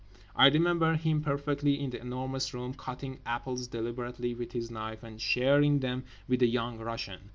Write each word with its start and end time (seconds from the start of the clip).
I 0.35 0.47
remember 0.47 0.95
him 0.95 1.21
perfectly 1.21 1.79
in 1.79 1.91
The 1.91 2.01
Enormous 2.01 2.55
Room, 2.55 2.73
cutting 2.73 3.19
apples 3.23 3.67
deliberately 3.67 4.33
with 4.33 4.51
his 4.53 4.71
knife 4.71 5.03
and 5.03 5.21
sharing 5.21 5.77
them 5.81 6.05
with 6.27 6.39
the 6.39 6.47
Young 6.49 6.79
Russian. 6.79 7.29